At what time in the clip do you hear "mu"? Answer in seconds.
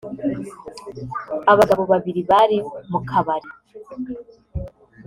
2.91-2.99